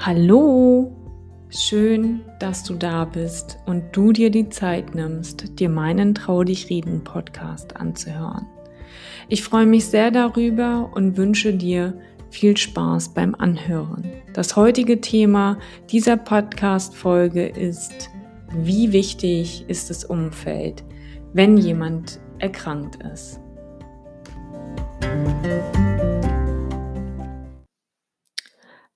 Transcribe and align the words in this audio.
Hallo, 0.00 0.92
schön, 1.48 2.20
dass 2.38 2.62
du 2.62 2.74
da 2.74 3.04
bist 3.04 3.58
und 3.66 3.82
du 3.90 4.12
dir 4.12 4.30
die 4.30 4.48
Zeit 4.48 4.94
nimmst, 4.94 5.58
dir 5.58 5.68
meinen 5.68 6.14
Trau 6.14 6.44
dich 6.44 6.70
reden 6.70 7.02
Podcast 7.02 7.74
anzuhören. 7.76 8.46
Ich 9.28 9.42
freue 9.42 9.66
mich 9.66 9.86
sehr 9.86 10.12
darüber 10.12 10.88
und 10.94 11.16
wünsche 11.16 11.52
dir 11.52 11.94
viel 12.30 12.56
Spaß 12.56 13.12
beim 13.12 13.34
Anhören. 13.34 14.04
Das 14.34 14.54
heutige 14.54 15.00
Thema 15.00 15.58
dieser 15.90 16.16
Podcast-Folge 16.16 17.46
ist, 17.46 18.08
wie 18.56 18.92
wichtig 18.92 19.64
ist 19.66 19.90
das 19.90 20.04
Umfeld, 20.04 20.84
wenn 21.32 21.56
jemand 21.56 22.20
erkrankt 22.38 23.02
ist. 23.02 23.40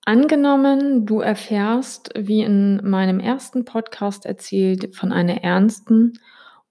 Angenommen, 0.04 1.06
du 1.06 1.20
erfährst, 1.20 2.10
wie 2.18 2.42
in 2.42 2.80
meinem 2.82 3.20
ersten 3.20 3.64
Podcast 3.64 4.26
erzählt, 4.26 4.96
von 4.96 5.12
einer 5.12 5.44
ernsten 5.44 6.18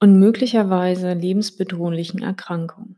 und 0.02 0.20
möglicherweise 0.20 1.14
lebensbedrohlichen 1.14 2.22
Erkrankung. 2.22 2.98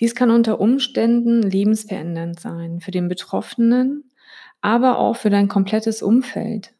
Dies 0.00 0.16
kann 0.16 0.32
unter 0.32 0.60
Umständen 0.60 1.42
lebensverändernd 1.42 2.40
sein 2.40 2.80
für 2.80 2.90
den 2.90 3.06
Betroffenen, 3.06 4.10
aber 4.62 4.98
auch 4.98 5.14
für 5.14 5.30
dein 5.30 5.46
komplettes 5.46 6.02
Umfeld. 6.02 6.74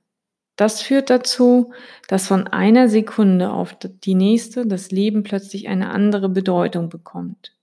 Das 0.57 0.83
führt 0.83 1.09
dazu, 1.09 1.73
dass 2.09 2.27
von 2.27 2.49
einer 2.49 2.89
Sekunde 2.89 3.51
auf 3.51 3.77
die 3.79 4.17
nächste 4.17 4.67
das 4.67 4.91
Leben 4.91 5.23
plötzlich 5.23 5.69
eine 5.69 5.91
andere 5.91 6.29
Bedeutung 6.29 6.89
bekommt, 6.89 7.57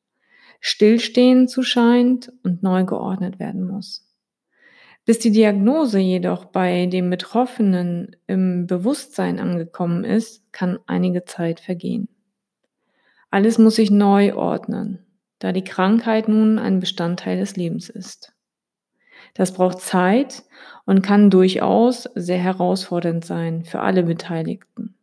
stillstehen 0.62 1.50
zu 1.50 1.62
scheint 1.62 2.32
und 2.44 2.64
neu 2.64 2.86
geordnet 2.86 3.38
werden 3.38 3.68
muss. 3.68 4.07
Bis 5.08 5.20
die 5.20 5.32
Diagnose 5.32 6.00
jedoch 6.00 6.44
bei 6.44 6.86
dem 6.86 7.10
Betroffenen 7.10 8.18
im 8.28 8.68
Bewusstsein 8.68 9.40
angekommen 9.40 10.04
ist, 10.04 10.52
kann 10.52 10.80
einige 10.86 11.24
Zeit 11.24 11.62
vergehen. 11.62 12.10
Alles 13.32 13.58
muss 13.58 13.78
sich 13.78 13.90
neu 13.90 14.36
ordnen, 14.36 15.00
da 15.40 15.54
die 15.54 15.64
Krankheit 15.64 16.28
nun 16.28 16.60
ein 16.60 16.82
Bestandteil 16.82 17.40
des 17.40 17.56
Lebens 17.56 17.88
ist. 17.88 18.34
Das 19.34 19.54
braucht 19.54 19.80
Zeit 19.80 20.44
und 20.86 21.04
kann 21.04 21.30
durchaus 21.30 22.04
sehr 22.16 22.40
herausfordernd 22.40 23.24
sein 23.24 23.64
für 23.64 23.80
alle 23.80 24.04
Beteiligten. 24.04 24.96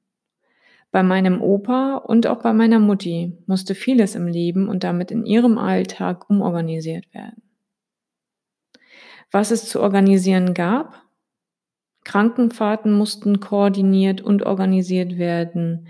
Bei 0.91 1.03
meinem 1.03 1.41
Opa 1.41 1.97
und 1.97 2.27
auch 2.27 2.43
bei 2.43 2.53
meiner 2.53 2.79
Mutti 2.79 3.39
musste 3.47 3.75
vieles 3.75 4.17
im 4.17 4.27
Leben 4.27 4.69
und 4.69 4.85
damit 4.85 5.11
in 5.11 5.25
ihrem 5.25 5.57
Alltag 5.57 6.29
umorganisiert 6.29 7.07
werden 7.15 7.44
was 9.35 9.51
es 9.51 9.69
zu 9.69 9.81
organisieren 9.81 10.55
gab. 10.55 11.03
Krankenfahrten 12.05 12.93
mussten 12.93 13.41
koordiniert 13.41 14.21
und 14.21 14.45
organisiert 14.45 15.19
werden 15.19 15.89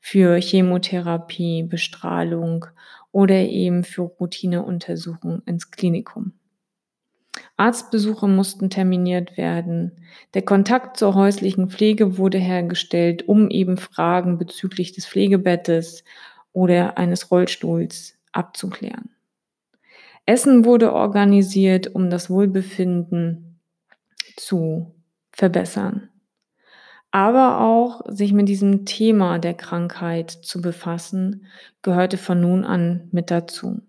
für 0.00 0.36
Chemotherapie, 0.36 1.64
Bestrahlung 1.64 2.64
oder 3.12 3.34
eben 3.34 3.84
für 3.84 4.02
Routineuntersuchungen 4.02 5.42
ins 5.44 5.70
Klinikum. 5.70 6.32
Arztbesuche 7.58 8.28
mussten 8.28 8.70
terminiert 8.70 9.36
werden. 9.36 10.02
Der 10.32 10.42
Kontakt 10.42 10.96
zur 10.96 11.14
häuslichen 11.14 11.68
Pflege 11.68 12.16
wurde 12.16 12.38
hergestellt, 12.38 13.28
um 13.28 13.50
eben 13.50 13.76
Fragen 13.76 14.38
bezüglich 14.38 14.92
des 14.92 15.06
Pflegebettes 15.06 16.02
oder 16.54 16.96
eines 16.96 17.30
Rollstuhls 17.30 18.18
abzuklären. 18.32 19.15
Essen 20.26 20.64
wurde 20.64 20.92
organisiert, 20.92 21.94
um 21.94 22.10
das 22.10 22.30
Wohlbefinden 22.30 23.60
zu 24.36 24.94
verbessern. 25.32 26.10
Aber 27.10 27.60
auch 27.60 28.02
sich 28.08 28.32
mit 28.32 28.48
diesem 28.48 28.84
Thema 28.84 29.38
der 29.38 29.54
Krankheit 29.54 30.30
zu 30.30 30.60
befassen, 30.60 31.46
gehörte 31.82 32.18
von 32.18 32.40
nun 32.40 32.64
an 32.64 33.08
mit 33.12 33.30
dazu. 33.30 33.80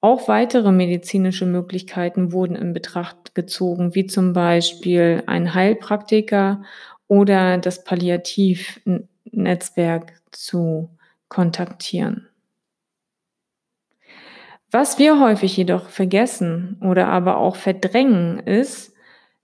Auch 0.00 0.26
weitere 0.28 0.72
medizinische 0.72 1.44
Möglichkeiten 1.46 2.32
wurden 2.32 2.56
in 2.56 2.72
Betracht 2.72 3.34
gezogen, 3.34 3.94
wie 3.94 4.06
zum 4.06 4.32
Beispiel 4.32 5.22
ein 5.26 5.52
Heilpraktiker 5.54 6.62
oder 7.08 7.58
das 7.58 7.84
Palliativnetzwerk 7.84 10.12
zu 10.30 10.90
kontaktieren. 11.28 12.28
Was 14.70 14.98
wir 14.98 15.20
häufig 15.20 15.56
jedoch 15.56 15.88
vergessen 15.88 16.78
oder 16.82 17.08
aber 17.08 17.38
auch 17.38 17.56
verdrängen, 17.56 18.38
ist, 18.40 18.94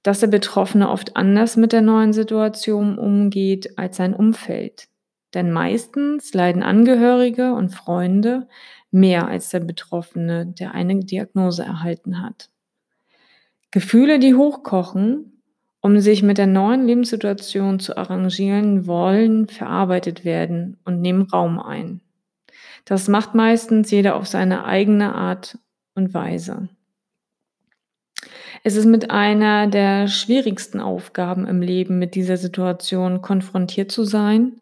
dass 0.03 0.21
der 0.21 0.27
Betroffene 0.27 0.91
oft 0.91 1.17
anders 1.17 1.57
mit 1.57 1.73
der 1.73 1.83
neuen 1.83 2.13
Situation 2.13 2.99
umgeht 2.99 3.79
als 3.79 3.97
sein 3.97 4.15
Umfeld. 4.15 4.89
Denn 5.35 5.53
meistens 5.53 6.35
leiden 6.35 6.63
Angehörige 6.63 7.55
und 7.55 7.71
Freunde 7.75 8.49
mehr 8.91 9.29
als 9.29 9.49
der 9.49 9.61
Betroffene, 9.61 10.47
der 10.47 10.75
eine 10.75 11.01
Diagnose 11.01 11.63
erhalten 11.63 12.21
hat. 12.21 12.51
Gefühle, 13.71 14.19
die 14.19 14.35
hochkochen, 14.35 15.43
um 15.81 15.99
sich 16.01 16.23
mit 16.23 16.37
der 16.37 16.47
neuen 16.47 16.87
Lebenssituation 16.87 17.81
zu 17.81 17.97
arrangieren, 17.97 18.87
wollen 18.87 19.49
verarbeitet 19.49 20.25
werden 20.25 20.79
und 20.85 21.01
nehmen 21.01 21.23
Raum 21.23 21.59
ein. 21.59 22.01
Das 22.85 23.09
macht 23.09 23.35
meistens 23.35 23.91
jeder 23.91 24.17
auf 24.17 24.27
seine 24.27 24.65
eigene 24.65 25.15
Art 25.15 25.59
und 25.95 26.15
Weise. 26.15 26.69
Es 28.65 28.77
ist 28.77 28.87
mit 28.87 29.11
einer 29.11 29.67
der 29.67 30.09
schwierigsten 30.09 30.81
Aufgaben 30.81 31.47
im 31.47 31.63
Leben, 31.63 31.99
mit 31.99 32.15
dieser 32.15 32.37
Situation 32.37 33.23
konfrontiert 33.23 33.91
zu 33.91 34.05
sein 34.05 34.61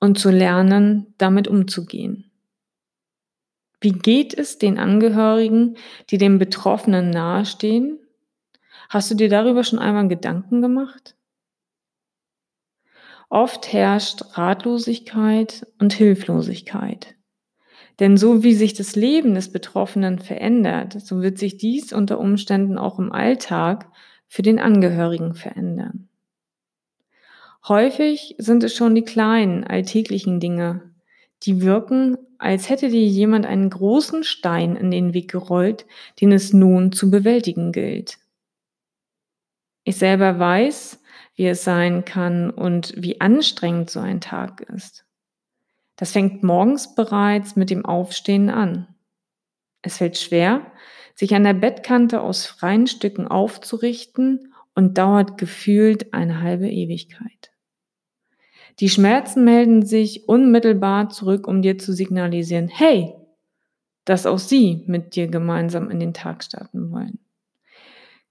und 0.00 0.18
zu 0.18 0.30
lernen, 0.30 1.14
damit 1.18 1.48
umzugehen. 1.48 2.30
Wie 3.80 3.92
geht 3.92 4.32
es 4.32 4.56
den 4.56 4.78
Angehörigen, 4.78 5.76
die 6.08 6.16
dem 6.16 6.38
Betroffenen 6.38 7.10
nahestehen? 7.10 7.98
Hast 8.88 9.10
du 9.10 9.14
dir 9.14 9.28
darüber 9.28 9.62
schon 9.62 9.78
einmal 9.78 10.08
Gedanken 10.08 10.62
gemacht? 10.62 11.16
Oft 13.28 13.72
herrscht 13.72 14.22
Ratlosigkeit 14.38 15.66
und 15.78 15.92
Hilflosigkeit. 15.92 17.14
Denn 18.00 18.16
so 18.16 18.42
wie 18.42 18.54
sich 18.54 18.74
das 18.74 18.96
Leben 18.96 19.34
des 19.34 19.52
Betroffenen 19.52 20.18
verändert, 20.18 21.00
so 21.00 21.22
wird 21.22 21.38
sich 21.38 21.58
dies 21.58 21.92
unter 21.92 22.18
Umständen 22.18 22.76
auch 22.76 22.98
im 22.98 23.12
Alltag 23.12 23.88
für 24.26 24.42
den 24.42 24.58
Angehörigen 24.58 25.34
verändern. 25.34 26.08
Häufig 27.68 28.34
sind 28.38 28.62
es 28.64 28.74
schon 28.74 28.94
die 28.94 29.04
kleinen, 29.04 29.64
alltäglichen 29.64 30.40
Dinge, 30.40 30.94
die 31.44 31.62
wirken, 31.62 32.18
als 32.38 32.68
hätte 32.68 32.88
dir 32.88 33.06
jemand 33.06 33.46
einen 33.46 33.70
großen 33.70 34.24
Stein 34.24 34.76
in 34.76 34.90
den 34.90 35.14
Weg 35.14 35.30
gerollt, 35.30 35.86
den 36.20 36.32
es 36.32 36.52
nun 36.52 36.92
zu 36.92 37.10
bewältigen 37.10 37.72
gilt. 37.72 38.18
Ich 39.84 39.96
selber 39.96 40.38
weiß, 40.38 41.00
wie 41.36 41.46
es 41.46 41.64
sein 41.64 42.04
kann 42.04 42.50
und 42.50 42.94
wie 42.96 43.20
anstrengend 43.20 43.90
so 43.90 44.00
ein 44.00 44.20
Tag 44.20 44.62
ist. 44.62 45.03
Das 45.96 46.12
fängt 46.12 46.42
morgens 46.42 46.94
bereits 46.94 47.56
mit 47.56 47.70
dem 47.70 47.84
Aufstehen 47.84 48.50
an. 48.50 48.88
Es 49.82 49.98
fällt 49.98 50.18
schwer, 50.18 50.72
sich 51.14 51.34
an 51.34 51.44
der 51.44 51.54
Bettkante 51.54 52.20
aus 52.20 52.46
freien 52.46 52.86
Stücken 52.86 53.28
aufzurichten 53.28 54.52
und 54.74 54.98
dauert 54.98 55.38
gefühlt 55.38 56.12
eine 56.12 56.40
halbe 56.40 56.68
Ewigkeit. 56.68 57.52
Die 58.80 58.88
Schmerzen 58.88 59.44
melden 59.44 59.86
sich 59.86 60.28
unmittelbar 60.28 61.10
zurück, 61.10 61.46
um 61.46 61.62
dir 61.62 61.78
zu 61.78 61.92
signalisieren, 61.92 62.66
hey, 62.68 63.14
dass 64.04 64.26
auch 64.26 64.38
sie 64.38 64.82
mit 64.86 65.14
dir 65.14 65.28
gemeinsam 65.28 65.90
in 65.90 66.00
den 66.00 66.12
Tag 66.12 66.42
starten 66.42 66.90
wollen. 66.90 67.20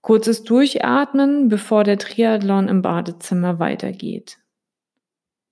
Kurzes 0.02 0.44
Durchatmen, 0.44 1.48
bevor 1.48 1.86
der 1.86 1.98
Triathlon 1.98 2.68
im 2.68 2.82
Badezimmer 2.82 3.60
weitergeht. 3.60 4.38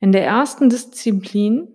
In 0.01 0.11
der 0.11 0.25
ersten 0.25 0.69
Disziplin 0.69 1.73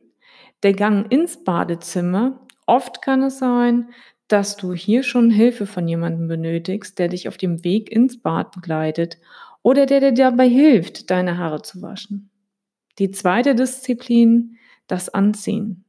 der 0.63 0.73
Gang 0.73 1.11
ins 1.13 1.45
Badezimmer. 1.45 2.41
Oft 2.67 3.03
kann 3.03 3.23
es 3.23 3.39
sein, 3.39 3.91
dass 4.29 4.57
du 4.57 4.73
hier 4.73 5.03
schon 5.03 5.31
Hilfe 5.31 5.67
von 5.67 5.87
jemandem 5.87 6.29
benötigst, 6.29 6.99
der 6.99 7.09
dich 7.09 7.29
auf 7.29 7.37
dem 7.37 7.63
Weg 7.63 7.91
ins 7.91 8.21
Bad 8.21 8.53
begleitet 8.53 9.19
oder 9.63 9.87
der 9.87 10.01
dir 10.01 10.13
dabei 10.13 10.49
hilft, 10.49 11.11
deine 11.11 11.39
Haare 11.39 11.63
zu 11.63 11.83
waschen. 11.83 12.31
Die 12.99 13.11
zweite 13.11 13.55
Disziplin, 13.55 14.57
das 14.87 15.09
Anziehen. 15.09 15.85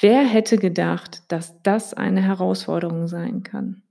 Wer 0.00 0.24
hätte 0.24 0.58
gedacht, 0.58 1.22
dass 1.28 1.62
das 1.62 1.94
eine 1.94 2.22
Herausforderung 2.22 3.08
sein 3.08 3.42
kann? 3.42 3.82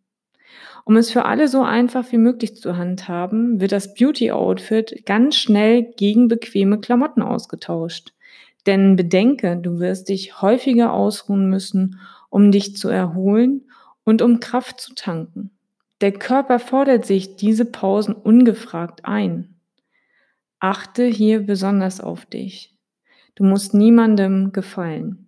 Um 0.84 0.98
es 0.98 1.12
für 1.12 1.25
alle 1.25 1.48
so 1.48 1.63
einfach 1.63 2.12
wie 2.12 2.18
möglich 2.18 2.56
zu 2.56 2.75
handhaben, 2.77 3.62
wird 3.62 3.72
das 3.72 3.94
Beauty-Outfit 3.94 5.06
ganz 5.06 5.36
schnell 5.36 5.84
gegen 5.95 6.27
bequeme 6.27 6.80
Klamotten 6.80 7.22
ausgetauscht. 7.22 8.13
Denn 8.66 8.96
bedenke, 8.96 9.58
du 9.58 9.80
wirst 9.80 10.10
dich 10.10 10.42
häufiger 10.42 10.94
ausruhen 10.94 11.50
müssen, 11.50 12.00
um 12.30 12.52
dich 12.52 12.75
zu 12.75 12.90
erholen 12.90 13.69
und 14.04 14.22
um 14.22 14.40
Kraft 14.40 14.80
zu 14.80 14.94
tanken. 14.94 15.52
Der 16.02 16.12
Körper 16.12 16.60
fordert 16.60 17.06
sich 17.06 17.36
diese 17.36 17.66
Pausen 17.66 18.13
ungefragt 18.13 19.06
ein. 19.06 19.56
Achte 20.60 21.06
hier 21.06 21.42
besonders 21.42 22.02
auf 22.02 22.25
dich. 22.25 22.75
Du 23.36 23.44
musst 23.44 23.74
niemandem 23.74 24.52
gefallen. 24.52 25.28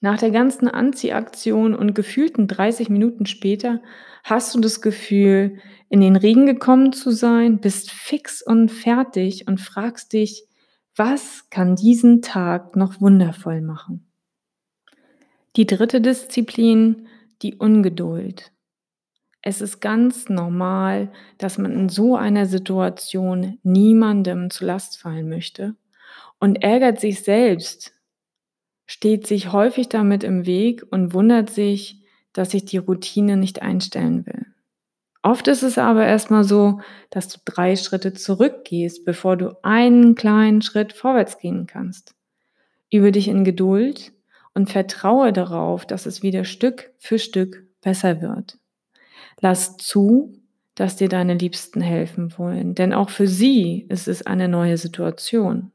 Nach 0.00 0.18
der 0.18 0.30
ganzen 0.30 0.68
Anziehaktion 0.68 1.74
und 1.74 1.94
gefühlten 1.94 2.46
30 2.46 2.90
Minuten 2.90 3.26
später 3.26 3.80
hast 4.22 4.54
du 4.54 4.60
das 4.60 4.82
Gefühl, 4.82 5.58
in 5.88 6.00
den 6.00 6.16
Regen 6.16 6.46
gekommen 6.46 6.92
zu 6.92 7.10
sein, 7.10 7.58
bist 7.58 7.90
fix 7.90 8.42
und 8.42 8.70
fertig 8.70 9.48
und 9.48 9.60
fragst 9.60 10.12
dich, 10.12 10.46
was 10.96 11.50
kann 11.50 11.76
diesen 11.76 12.22
Tag 12.22 12.76
noch 12.76 13.00
wundervoll 13.00 13.60
machen? 13.60 14.06
Die 15.56 15.66
dritte 15.66 16.00
Disziplin, 16.00 17.08
die 17.42 17.56
Ungeduld. 17.56 18.52
Es 19.42 19.60
ist 19.60 19.80
ganz 19.80 20.28
normal, 20.28 21.12
dass 21.38 21.58
man 21.58 21.72
in 21.72 21.88
so 21.88 22.16
einer 22.16 22.46
Situation 22.46 23.58
niemandem 23.62 24.50
zu 24.50 24.64
Last 24.64 24.98
fallen 24.98 25.28
möchte 25.28 25.76
und 26.40 26.62
ärgert 26.62 27.00
sich 27.00 27.22
selbst, 27.22 27.92
steht 28.86 29.26
sich 29.26 29.52
häufig 29.52 29.88
damit 29.88 30.24
im 30.24 30.46
Weg 30.46 30.84
und 30.90 31.12
wundert 31.12 31.50
sich, 31.50 32.02
dass 32.32 32.52
sich 32.52 32.64
die 32.64 32.78
Routine 32.78 33.36
nicht 33.36 33.62
einstellen 33.62 34.26
will. 34.26 34.53
Oft 35.24 35.48
ist 35.48 35.62
es 35.62 35.78
aber 35.78 36.04
erstmal 36.04 36.44
so, 36.44 36.80
dass 37.08 37.28
du 37.28 37.38
drei 37.46 37.76
Schritte 37.76 38.12
zurückgehst, 38.12 39.06
bevor 39.06 39.38
du 39.38 39.56
einen 39.62 40.14
kleinen 40.16 40.60
Schritt 40.60 40.92
vorwärts 40.92 41.38
gehen 41.38 41.66
kannst. 41.66 42.14
Übe 42.92 43.10
dich 43.10 43.28
in 43.28 43.42
Geduld 43.42 44.12
und 44.52 44.68
vertraue 44.68 45.32
darauf, 45.32 45.86
dass 45.86 46.04
es 46.04 46.22
wieder 46.22 46.44
Stück 46.44 46.92
für 46.98 47.18
Stück 47.18 47.64
besser 47.80 48.20
wird. 48.20 48.58
Lass 49.40 49.78
zu, 49.78 50.34
dass 50.74 50.96
dir 50.96 51.08
deine 51.08 51.32
Liebsten 51.32 51.80
helfen 51.80 52.34
wollen, 52.36 52.74
denn 52.74 52.92
auch 52.92 53.08
für 53.08 53.26
sie 53.26 53.86
ist 53.88 54.08
es 54.08 54.26
eine 54.26 54.46
neue 54.46 54.76
Situation. 54.76 55.72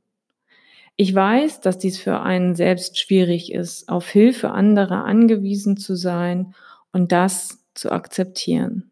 Ich 0.95 1.15
weiß, 1.15 1.61
dass 1.61 1.79
dies 1.79 1.97
für 1.97 2.21
einen 2.21 2.53
selbst 2.53 2.99
schwierig 2.99 3.51
ist, 3.51 3.89
auf 3.89 4.09
Hilfe 4.09 4.51
anderer 4.51 5.05
angewiesen 5.05 5.75
zu 5.75 5.95
sein 5.95 6.53
und 6.91 7.11
das 7.11 7.65
zu 7.73 7.91
akzeptieren. 7.91 8.91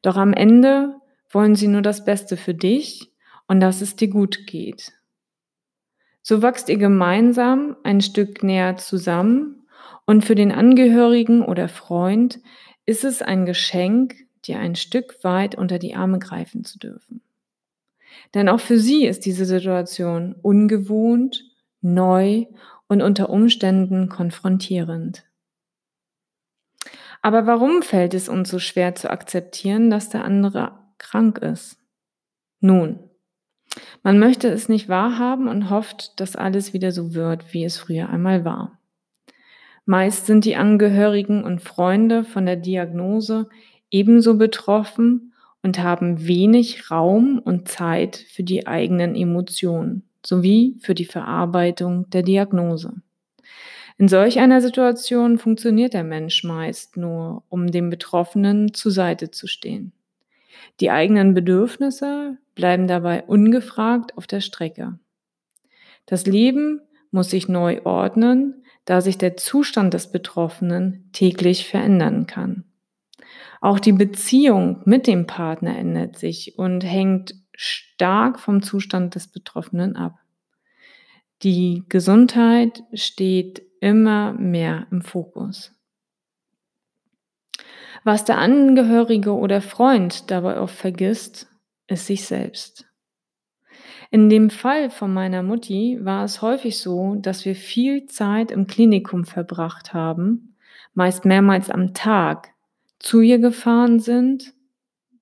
Doch 0.00 0.16
am 0.16 0.32
Ende 0.32 0.94
wollen 1.30 1.54
sie 1.54 1.68
nur 1.68 1.82
das 1.82 2.04
Beste 2.04 2.36
für 2.36 2.54
dich 2.54 3.12
und 3.46 3.60
dass 3.60 3.80
es 3.80 3.96
dir 3.96 4.08
gut 4.08 4.46
geht. 4.46 4.92
So 6.22 6.40
wächst 6.40 6.68
ihr 6.68 6.78
gemeinsam 6.78 7.76
ein 7.82 8.00
Stück 8.00 8.42
näher 8.42 8.76
zusammen 8.76 9.66
und 10.06 10.24
für 10.24 10.34
den 10.34 10.52
Angehörigen 10.52 11.42
oder 11.42 11.68
Freund 11.68 12.40
ist 12.86 13.04
es 13.04 13.22
ein 13.22 13.44
Geschenk, 13.44 14.14
dir 14.44 14.58
ein 14.58 14.74
Stück 14.74 15.22
weit 15.22 15.54
unter 15.56 15.78
die 15.78 15.94
Arme 15.94 16.18
greifen 16.18 16.64
zu 16.64 16.78
dürfen. 16.78 17.20
Denn 18.34 18.48
auch 18.48 18.60
für 18.60 18.78
sie 18.78 19.06
ist 19.06 19.24
diese 19.26 19.44
Situation 19.44 20.34
ungewohnt, 20.42 21.44
neu 21.80 22.46
und 22.88 23.02
unter 23.02 23.30
Umständen 23.30 24.08
konfrontierend. 24.08 25.24
Aber 27.22 27.46
warum 27.46 27.82
fällt 27.82 28.14
es 28.14 28.28
uns 28.28 28.50
so 28.50 28.58
schwer 28.58 28.94
zu 28.94 29.10
akzeptieren, 29.10 29.90
dass 29.90 30.08
der 30.08 30.24
andere 30.24 30.72
krank 30.98 31.38
ist? 31.38 31.78
Nun, 32.60 32.98
man 34.02 34.18
möchte 34.18 34.48
es 34.48 34.68
nicht 34.68 34.88
wahrhaben 34.88 35.48
und 35.48 35.70
hofft, 35.70 36.20
dass 36.20 36.36
alles 36.36 36.72
wieder 36.72 36.92
so 36.92 37.14
wird, 37.14 37.54
wie 37.54 37.64
es 37.64 37.78
früher 37.78 38.08
einmal 38.08 38.44
war. 38.44 38.78
Meist 39.84 40.26
sind 40.26 40.44
die 40.44 40.56
Angehörigen 40.56 41.42
und 41.42 41.62
Freunde 41.62 42.24
von 42.24 42.46
der 42.46 42.56
Diagnose 42.56 43.48
ebenso 43.90 44.36
betroffen 44.36 45.32
und 45.62 45.78
haben 45.78 46.26
wenig 46.26 46.90
Raum 46.90 47.38
und 47.38 47.68
Zeit 47.68 48.16
für 48.16 48.42
die 48.42 48.66
eigenen 48.66 49.14
Emotionen 49.14 50.08
sowie 50.24 50.78
für 50.80 50.94
die 50.94 51.04
Verarbeitung 51.04 52.08
der 52.10 52.22
Diagnose. 52.22 52.94
In 53.98 54.08
solch 54.08 54.38
einer 54.38 54.60
Situation 54.60 55.38
funktioniert 55.38 55.94
der 55.94 56.04
Mensch 56.04 56.44
meist 56.44 56.96
nur, 56.96 57.44
um 57.48 57.70
dem 57.70 57.90
Betroffenen 57.90 58.74
zur 58.74 58.92
Seite 58.92 59.30
zu 59.30 59.46
stehen. 59.46 59.92
Die 60.80 60.90
eigenen 60.90 61.34
Bedürfnisse 61.34 62.38
bleiben 62.54 62.86
dabei 62.86 63.22
ungefragt 63.24 64.16
auf 64.16 64.26
der 64.26 64.40
Strecke. 64.40 64.98
Das 66.06 66.26
Leben 66.26 66.80
muss 67.10 67.30
sich 67.30 67.48
neu 67.48 67.82
ordnen, 67.84 68.64
da 68.84 69.00
sich 69.00 69.18
der 69.18 69.36
Zustand 69.36 69.94
des 69.94 70.10
Betroffenen 70.10 71.08
täglich 71.12 71.68
verändern 71.68 72.26
kann. 72.26 72.64
Auch 73.60 73.78
die 73.78 73.92
Beziehung 73.92 74.82
mit 74.84 75.06
dem 75.06 75.26
Partner 75.26 75.78
ändert 75.78 76.18
sich 76.18 76.58
und 76.58 76.82
hängt 76.82 77.34
stark 77.54 78.40
vom 78.40 78.62
Zustand 78.62 79.14
des 79.14 79.28
Betroffenen 79.28 79.94
ab. 79.94 80.18
Die 81.42 81.84
Gesundheit 81.88 82.82
steht 82.92 83.62
immer 83.82 84.32
mehr 84.34 84.86
im 84.92 85.02
Fokus. 85.02 85.72
Was 88.04 88.24
der 88.24 88.38
Angehörige 88.38 89.34
oder 89.34 89.60
Freund 89.60 90.30
dabei 90.30 90.60
oft 90.60 90.74
vergisst, 90.74 91.48
ist 91.88 92.06
sich 92.06 92.24
selbst. 92.24 92.86
In 94.10 94.28
dem 94.28 94.50
Fall 94.50 94.88
von 94.88 95.12
meiner 95.12 95.42
Mutti 95.42 95.98
war 96.00 96.24
es 96.24 96.42
häufig 96.42 96.78
so, 96.78 97.16
dass 97.16 97.44
wir 97.44 97.56
viel 97.56 98.06
Zeit 98.06 98.52
im 98.52 98.68
Klinikum 98.68 99.24
verbracht 99.24 99.92
haben, 99.92 100.54
meist 100.94 101.24
mehrmals 101.24 101.68
am 101.68 101.92
Tag, 101.92 102.50
zu 103.00 103.20
ihr 103.20 103.40
gefahren 103.40 103.98
sind. 103.98 104.54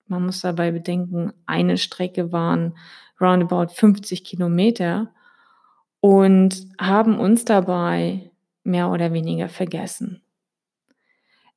Man 0.07 0.27
muss 0.27 0.43
dabei 0.43 0.71
bedenken, 0.71 1.33
eine 1.47 1.79
Strecke 1.79 2.31
waren 2.31 2.77
roundabout 3.19 3.69
50 3.73 4.23
Kilometer 4.23 5.15
und 6.01 6.67
haben 6.79 7.19
uns 7.19 7.45
dabei 7.45 8.30
mehr 8.65 8.91
oder 8.91 9.13
weniger 9.13 9.49
vergessen. 9.49 10.23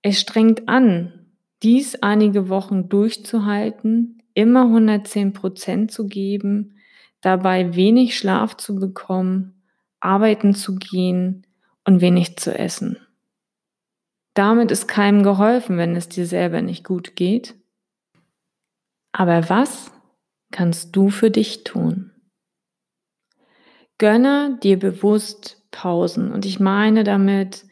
Es 0.02 0.20
strengt 0.20 0.68
an, 0.68 1.28
dies 1.64 1.96
einige 2.02 2.50
Wochen 2.50 2.90
durchzuhalten, 2.90 4.22
immer 4.34 4.64
110 4.64 5.34
Prozent 5.34 5.92
zu 5.92 6.08
geben, 6.08 6.76
dabei 7.22 7.76
wenig 7.76 8.18
Schlaf 8.18 8.58
zu 8.58 8.76
bekommen, 8.76 9.64
arbeiten 10.00 10.54
zu 10.54 10.76
gehen 10.76 11.48
und 11.86 12.02
wenig 12.02 12.38
zu 12.38 12.58
essen. 12.58 12.98
Damit 14.34 14.72
ist 14.72 14.88
keinem 14.88 15.24
geholfen, 15.24 15.78
wenn 15.78 15.96
es 15.96 16.10
dir 16.10 16.26
selber 16.26 16.62
nicht 16.62 16.84
gut 16.84 17.16
geht. 17.16 17.56
Aber 19.12 19.50
was 19.50 19.92
kannst 20.52 20.96
du 20.96 21.10
für 21.10 21.30
dich 21.32 21.64
tun? 21.64 22.12
Gönne 24.00 24.60
dir 24.62 24.80
bewusst 24.80 25.63
Pausen. 25.74 26.32
Und 26.32 26.46
ich 26.46 26.62
meine 26.62 27.04
damit, 27.04 27.66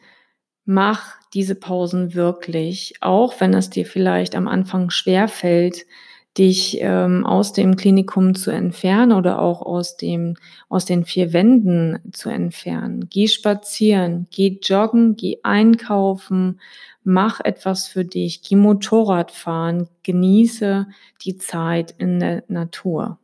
mach 0.66 1.16
diese 1.32 1.54
Pausen 1.54 2.14
wirklich, 2.14 2.94
auch 3.00 3.40
wenn 3.40 3.54
es 3.54 3.70
dir 3.70 3.86
vielleicht 3.86 4.36
am 4.36 4.48
Anfang 4.48 4.90
schwer 4.90 5.28
fällt, 5.28 5.86
dich 6.38 6.78
ähm, 6.80 7.26
aus 7.26 7.52
dem 7.52 7.76
Klinikum 7.76 8.34
zu 8.34 8.50
entfernen 8.50 9.12
oder 9.12 9.38
auch 9.38 9.60
aus 9.60 9.96
dem 9.98 10.34
aus 10.68 10.86
den 10.86 11.04
vier 11.04 11.32
Wänden 11.32 11.98
zu 12.12 12.30
entfernen. 12.30 13.08
Geh 13.10 13.28
spazieren, 13.28 14.26
geh 14.30 14.58
joggen, 14.62 15.16
geh 15.16 15.38
einkaufen, 15.42 16.60
mach 17.04 17.40
etwas 17.40 17.86
für 17.86 18.04
dich, 18.04 18.42
geh 18.42 18.56
Motorrad 18.56 19.30
fahren, 19.30 19.88
genieße 20.04 20.86
die 21.22 21.36
Zeit 21.36 21.94
in 21.98 22.18
der 22.18 22.44
Natur. 22.48 23.18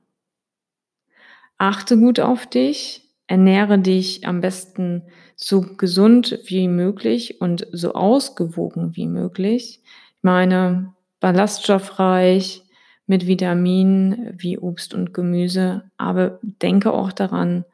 Achte 1.56 1.98
gut 1.98 2.20
auf 2.20 2.46
dich, 2.46 3.07
ernähre 3.28 3.78
dich 3.78 4.26
am 4.26 4.40
besten 4.40 5.02
so 5.36 5.60
gesund 5.60 6.40
wie 6.46 6.66
möglich 6.66 7.40
und 7.40 7.66
so 7.72 7.94
ausgewogen 7.94 8.96
wie 8.96 9.06
möglich. 9.06 9.80
Ich 10.16 10.22
meine, 10.22 10.94
ballaststoffreich, 11.20 12.64
mit 13.08 13.26
Vitaminen 13.26 14.34
wie 14.36 14.58
Obst 14.58 14.92
und 14.92 15.14
Gemüse, 15.14 15.90
aber 15.96 16.38
denke 16.42 16.92
auch 16.92 17.10
daran, 17.10 17.64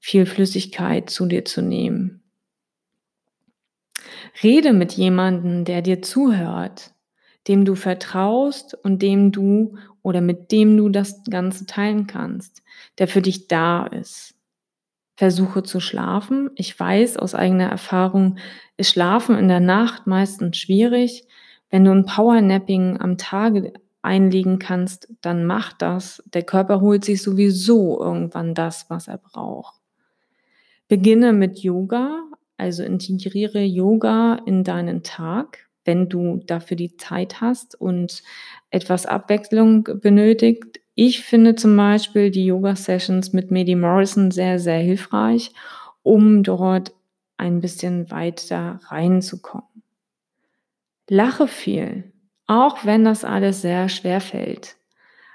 viel 0.00 0.24
Flüssigkeit 0.24 1.10
zu 1.10 1.26
dir 1.26 1.44
zu 1.44 1.60
nehmen. 1.60 2.22
Rede 4.42 4.72
mit 4.72 4.94
jemandem, 4.94 5.64
der 5.66 5.82
dir 5.82 6.00
zuhört, 6.00 6.94
dem 7.48 7.66
du 7.66 7.74
vertraust 7.74 8.74
und 8.82 9.02
dem 9.02 9.30
du 9.30 9.76
oder 10.02 10.22
mit 10.22 10.52
dem 10.52 10.76
du 10.76 10.88
das 10.88 11.22
Ganze 11.28 11.66
teilen 11.66 12.06
kannst, 12.06 12.62
der 12.98 13.08
für 13.08 13.20
dich 13.20 13.48
da 13.48 13.86
ist. 13.86 14.37
Versuche 15.18 15.64
zu 15.64 15.80
schlafen. 15.80 16.48
Ich 16.54 16.78
weiß 16.78 17.16
aus 17.16 17.34
eigener 17.34 17.68
Erfahrung, 17.68 18.38
ist 18.76 18.90
Schlafen 18.90 19.36
in 19.36 19.48
der 19.48 19.58
Nacht 19.58 20.06
meistens 20.06 20.58
schwierig. 20.58 21.24
Wenn 21.70 21.84
du 21.84 21.90
ein 21.90 22.06
Powernapping 22.06 23.00
am 23.00 23.18
Tage 23.18 23.72
einlegen 24.00 24.60
kannst, 24.60 25.08
dann 25.20 25.44
mach 25.44 25.72
das. 25.72 26.22
Der 26.32 26.44
Körper 26.44 26.80
holt 26.80 27.04
sich 27.04 27.20
sowieso 27.20 28.00
irgendwann 28.00 28.54
das, 28.54 28.88
was 28.90 29.08
er 29.08 29.18
braucht. 29.18 29.80
Beginne 30.86 31.32
mit 31.32 31.58
Yoga, 31.58 32.22
also 32.56 32.84
integriere 32.84 33.60
Yoga 33.64 34.40
in 34.46 34.62
deinen 34.62 35.02
Tag. 35.02 35.68
wenn 35.84 36.10
du 36.10 36.42
dafür 36.44 36.76
die 36.76 36.98
Zeit 36.98 37.40
hast 37.40 37.74
und 37.80 38.22
etwas 38.70 39.06
Abwechslung 39.06 39.88
benötigt. 40.02 40.80
Ich 41.00 41.22
finde 41.22 41.54
zum 41.54 41.76
Beispiel 41.76 42.32
die 42.32 42.46
Yoga-Sessions 42.46 43.32
mit 43.32 43.52
Medi 43.52 43.76
Morrison 43.76 44.32
sehr, 44.32 44.58
sehr 44.58 44.80
hilfreich, 44.80 45.52
um 46.02 46.42
dort 46.42 46.92
ein 47.36 47.60
bisschen 47.60 48.10
weiter 48.10 48.80
reinzukommen. 48.88 49.84
Lache 51.08 51.46
viel, 51.46 52.12
auch 52.48 52.84
wenn 52.84 53.04
das 53.04 53.24
alles 53.24 53.62
sehr 53.62 53.88
schwer 53.88 54.20
fällt. 54.20 54.76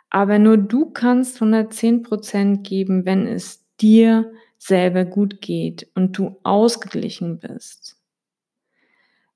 Aber 0.10 0.38
nur 0.38 0.58
du 0.58 0.90
kannst 0.90 1.36
110 1.36 2.04
Prozent 2.04 2.68
geben, 2.68 3.06
wenn 3.06 3.26
es 3.26 3.64
dir 3.80 4.34
selber 4.58 5.06
gut 5.06 5.40
geht 5.40 5.88
und 5.96 6.18
du 6.18 6.42
ausgeglichen 6.44 7.40
bist. 7.40 7.96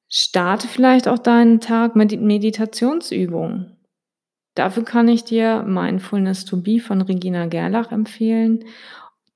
Starte 0.10 0.67
vielleicht 0.67 1.07
auch 1.07 1.19
deinen 1.19 1.62
Tag 1.62 1.96
mit 1.96 2.19
Meditationsübungen. 2.19 3.76
Dafür 4.57 4.83
kann 4.83 5.07
ich 5.07 5.23
dir 5.23 5.61
Mindfulness 5.61 6.43
to 6.45 6.57
Be 6.57 6.79
von 6.79 7.01
Regina 7.01 7.45
Gerlach 7.45 7.91
empfehlen. 7.91 8.65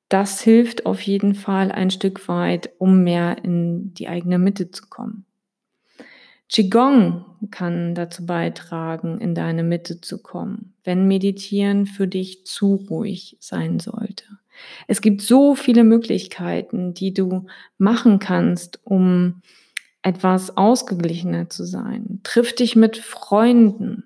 Das 0.09 0.41
hilft 0.41 0.87
auf 0.87 0.99
jeden 1.01 1.35
Fall 1.35 1.71
ein 1.71 1.91
Stück 1.91 2.27
weit, 2.27 2.71
um 2.79 3.03
mehr 3.03 3.37
in 3.43 3.93
die 3.93 4.07
eigene 4.07 4.39
Mitte 4.39 4.71
zu 4.71 4.87
kommen. 4.89 5.27
Qigong 6.49 7.23
kann 7.51 7.93
dazu 7.93 8.25
beitragen, 8.25 9.19
in 9.19 9.35
deine 9.35 9.61
Mitte 9.61 10.01
zu 10.01 10.23
kommen, 10.23 10.73
wenn 10.83 11.07
Meditieren 11.07 11.85
für 11.85 12.07
dich 12.07 12.47
zu 12.47 12.73
ruhig 12.89 13.37
sein 13.39 13.79
sollte. 13.79 14.25
Es 14.87 15.01
gibt 15.01 15.21
so 15.21 15.53
viele 15.53 15.83
Möglichkeiten, 15.83 16.95
die 16.95 17.13
du 17.13 17.45
machen 17.77 18.17
kannst, 18.17 18.79
um 18.83 19.43
etwas 20.01 20.57
ausgeglichener 20.57 21.47
zu 21.51 21.63
sein. 21.63 22.21
Triff 22.23 22.55
dich 22.55 22.75
mit 22.75 22.97
Freunden, 22.97 24.03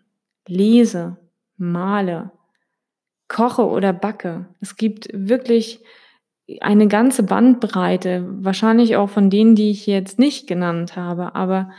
lese, 0.48 1.18
male, 1.58 2.32
koche 3.28 3.66
oder 3.68 3.94
backe. 3.94 4.48
Es 4.62 4.76
gibt 4.76 5.08
wirklich 5.12 5.84
eine 6.62 6.88
ganze 6.88 7.24
Bandbreite, 7.24 8.26
wahrscheinlich 8.44 8.96
auch 8.96 9.10
von 9.10 9.30
denen, 9.30 9.56
die 9.56 9.72
ich 9.72 9.88
jetzt 9.88 10.20
nicht 10.20 10.48
genannt 10.48 10.96
habe, 10.96 11.36
aber 11.36 11.72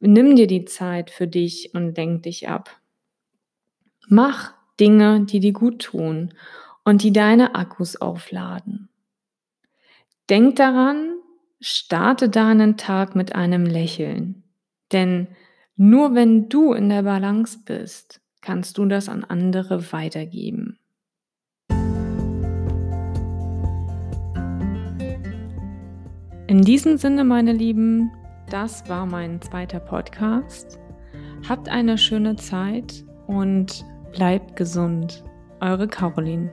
nimm 0.00 0.34
dir 0.34 0.46
die 0.48 0.64
Zeit 0.64 1.10
für 1.10 1.28
dich 1.28 1.74
und 1.74 1.96
lenk 1.96 2.24
dich 2.24 2.48
ab. 2.48 2.80
Mach 4.08 4.54
Dinge, 4.80 5.24
die 5.24 5.40
dir 5.40 5.52
gut 5.52 5.80
tun 5.80 6.34
und 6.84 7.02
die 7.02 7.12
deine 7.12 7.54
Akkus 7.54 7.96
aufladen. 8.00 8.88
Denk 10.28 10.56
daran, 10.56 11.18
starte 11.60 12.28
deinen 12.28 12.76
Tag 12.76 13.14
mit 13.14 13.34
einem 13.34 13.64
Lächeln. 13.64 14.42
Denn 14.92 15.28
nur 15.78 16.14
wenn 16.16 16.48
du 16.48 16.72
in 16.72 16.88
der 16.88 17.04
Balance 17.04 17.60
bist, 17.64 18.20
kannst 18.40 18.78
du 18.78 18.86
das 18.86 19.08
an 19.08 19.22
andere 19.22 19.92
weitergeben. 19.92 20.76
In 26.48 26.62
diesem 26.62 26.98
Sinne, 26.98 27.22
meine 27.22 27.52
Lieben, 27.52 28.10
das 28.50 28.88
war 28.88 29.06
mein 29.06 29.40
zweiter 29.40 29.78
Podcast. 29.78 30.80
Habt 31.48 31.68
eine 31.68 31.96
schöne 31.96 32.34
Zeit 32.34 33.04
und 33.28 33.84
bleibt 34.12 34.56
gesund. 34.56 35.22
Eure 35.60 35.86
Caroline. 35.86 36.50